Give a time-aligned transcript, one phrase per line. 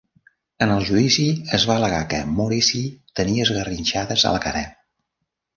[0.65, 1.25] En el judici
[1.57, 2.89] es va al·legar que Morrissey
[3.21, 4.65] tenia esgarrinxades a la cara.